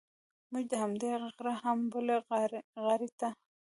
[0.51, 2.17] موږ د همدې غره هغې بلې
[2.85, 3.29] غاړې ته.